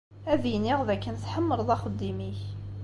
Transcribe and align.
Ad 0.33 0.43
iniɣ 0.55 0.79
d 0.87 0.89
akken 0.95 1.15
tḥemmleḍ 1.17 1.69
axeddim-ik. 1.75 2.39